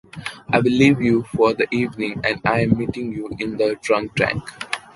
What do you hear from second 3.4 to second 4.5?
the drunk tank!